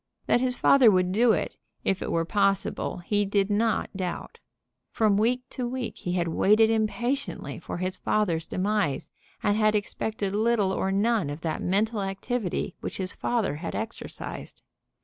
[0.25, 4.39] That his father would do it if it were possible he did not doubt.
[4.91, 9.11] From week to week he had waited impatiently for his father's demise,
[9.43, 14.63] and had expected little or none of that mental activity which his father had exercised.